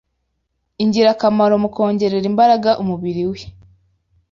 [0.83, 3.39] ingirakamaro mu kongerera imbaraga umubiri we